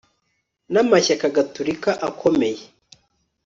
n'amashyaka 0.71 1.25
gatolika 1.35 1.91
akomeye 2.09 2.63